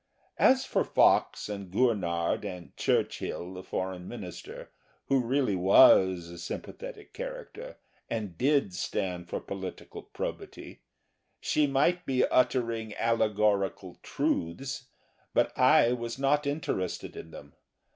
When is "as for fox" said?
0.39-1.47